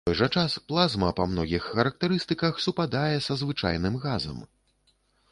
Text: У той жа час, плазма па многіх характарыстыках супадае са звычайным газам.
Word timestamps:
У 0.03 0.09
той 0.09 0.15
жа 0.19 0.27
час, 0.39 0.53
плазма 0.69 1.09
па 1.17 1.25
многіх 1.33 1.67
характарыстыках 1.73 2.57
супадае 2.65 3.17
са 3.27 3.37
звычайным 3.41 3.99
газам. 4.07 4.41